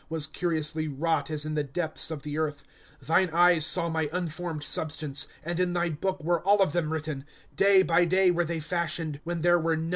Was 0.09 0.25
curiously 0.25 0.87
wrought 0.87 1.29
[as] 1.29 1.45
in 1.45 1.53
the 1.53 1.63
depths 1.63 2.09
of 2.09 2.23
the 2.23 2.35
earth. 2.39 2.63
'^ 3.03 3.05
Thine 3.05 3.29
eyes 3.29 3.67
saw 3.67 3.87
my 3.87 4.09
unformed 4.11 4.63
substance; 4.63 5.27
And 5.45 5.59
in 5.59 5.73
thy 5.73 5.89
book 5.89 6.23
were 6.23 6.41
all 6.41 6.59
of 6.63 6.73
them 6.73 6.91
written, 6.91 7.23
Day 7.55 7.83
by 7.83 8.05
day 8.05 8.31
were 8.31 8.43
they 8.45 8.61
fashioned, 8.61 9.21
when 9.25 9.41
there 9.41 9.59
were 9.59 9.75
none 9.75 9.83
of 9.83 9.83
them. 9.83 9.89